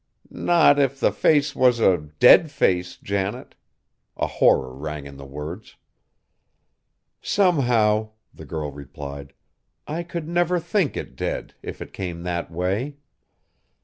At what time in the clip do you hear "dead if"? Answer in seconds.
11.15-11.83